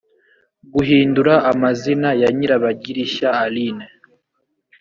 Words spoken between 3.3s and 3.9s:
aline